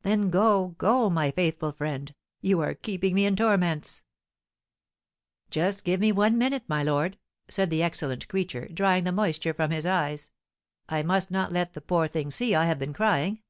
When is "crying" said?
12.94-13.42